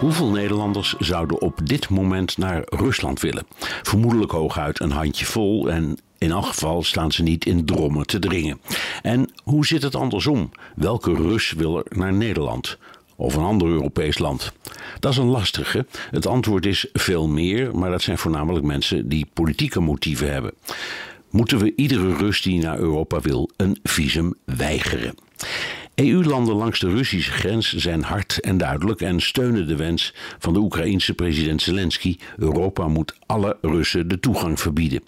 [0.00, 3.46] Hoeveel Nederlanders zouden op dit moment naar Rusland willen?
[3.82, 8.18] Vermoedelijk hooguit een handje vol en in elk geval staan ze niet in drommen te
[8.18, 8.60] dringen.
[9.02, 10.50] En hoe zit het andersom?
[10.76, 12.78] Welke Rus wil er naar Nederland?
[13.16, 14.52] Of een ander Europees land?
[14.98, 15.86] Dat is een lastige.
[16.10, 20.52] Het antwoord is veel meer, maar dat zijn voornamelijk mensen die politieke motieven hebben.
[21.30, 25.14] Moeten we iedere Rus die naar Europa wil een visum weigeren?
[25.98, 30.58] EU-landen langs de Russische grens zijn hard en duidelijk en steunen de wens van de
[30.58, 35.02] Oekraïense president Zelensky: Europa moet alle Russen de toegang verbieden.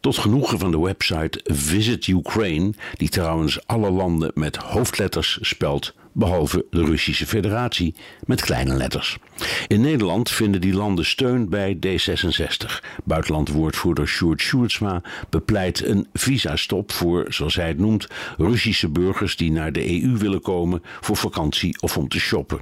[0.00, 6.66] Tot genoegen van de website Visit Ukraine, die trouwens alle landen met hoofdletters spelt, behalve
[6.70, 7.94] de Russische Federatie
[8.26, 9.18] met kleine letters.
[9.66, 12.84] In Nederland vinden die landen steun bij D66.
[13.04, 18.06] Buitenlandwoordvoerder Sjoerd Sjoerdsma bepleit een visastop voor, zoals hij het noemt,
[18.36, 22.60] Russische burgers die naar de EU willen komen voor vakantie of om te shoppen.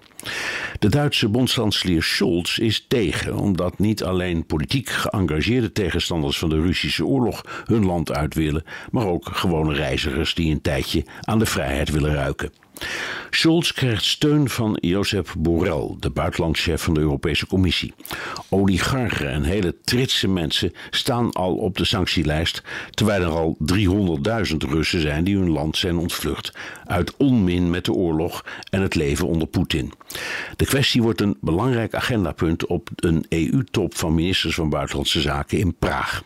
[0.79, 7.07] De Duitse bondskanselier Scholz is tegen, omdat niet alleen politiek geëngageerde tegenstanders van de Russische
[7.07, 11.91] oorlog hun land uit willen, maar ook gewone reizigers die een tijdje aan de vrijheid
[11.91, 12.53] willen ruiken.
[13.31, 17.95] Scholz krijgt steun van Josep Borrell, de buitenlandchef van de Europese Commissie.
[18.49, 23.57] Oligarchen en hele tritse mensen staan al op de sanctielijst, terwijl er al
[24.51, 26.53] 300.000 Russen zijn die hun land zijn ontvlucht
[26.85, 29.93] uit onmin met de oorlog en het leven onder Poetin.
[30.57, 35.75] De kwestie wordt een belangrijk agendapunt op een EU-top van ministers van Buitenlandse Zaken in
[35.75, 36.23] Praag.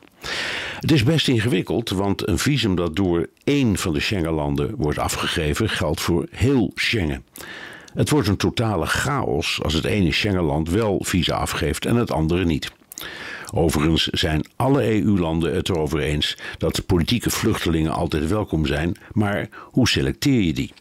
[0.80, 5.68] Het is best ingewikkeld, want een visum dat door één van de Schengenlanden wordt afgegeven
[5.68, 7.24] geldt voor heel Schengen.
[7.94, 12.44] Het wordt een totale chaos als het ene Schengenland wel visa afgeeft en het andere
[12.44, 12.72] niet.
[13.54, 19.88] Overigens zijn alle EU-landen het erover eens dat politieke vluchtelingen altijd welkom zijn, maar hoe
[19.88, 20.72] selecteer je die?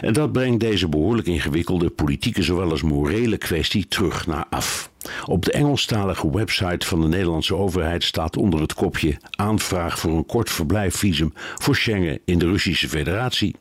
[0.00, 4.90] En dat brengt deze behoorlijk ingewikkelde politieke zowel als morele kwestie terug naar af.
[5.24, 10.26] Op de Engelstalige website van de Nederlandse overheid staat onder het kopje aanvraag voor een
[10.26, 13.54] kort verblijfvisum voor Schengen in de Russische Federatie.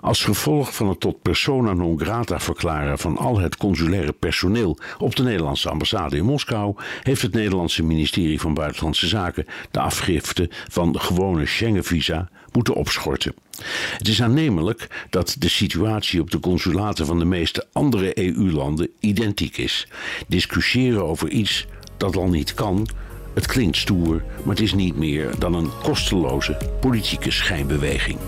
[0.00, 5.16] Als gevolg van het tot persona non grata verklaren van al het consulaire personeel op
[5.16, 11.00] de Nederlandse ambassade in Moskou, heeft het Nederlandse ministerie van Buitenlandse Zaken de afgifte van
[11.00, 13.34] gewone Schengenvisa moeten opschorten.
[13.98, 19.56] Het is aannemelijk dat de situatie op de consulaten van de meeste andere EU-landen identiek
[19.56, 19.88] is.
[20.80, 21.66] Over iets
[21.96, 22.86] dat al niet kan,
[23.34, 28.18] het klinkt stoer, maar het is niet meer dan een kosteloze politieke schijnbeweging.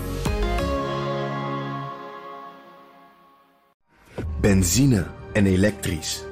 [4.41, 6.23] Benzine en elektrisch.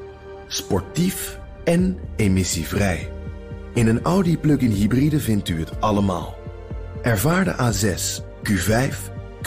[0.47, 3.11] Sportief en emissievrij.
[3.73, 6.35] In een Audi plug-in hybride vindt u het allemaal.
[7.01, 8.95] Ervaar de A6, Q5,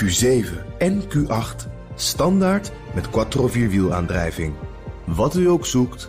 [0.03, 0.47] Q7
[0.79, 4.55] en Q8 standaard met quattro vierwielaandrijving.
[5.05, 6.09] Wat u ook zoekt,